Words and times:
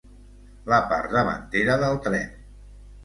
La 0.71 0.79
part 0.93 1.13
davantera 1.17 1.77
del 1.85 2.01
tren. 2.09 2.29